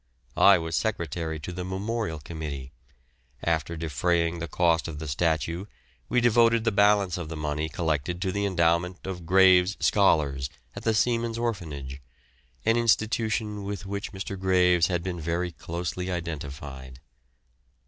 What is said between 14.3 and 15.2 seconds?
Graves had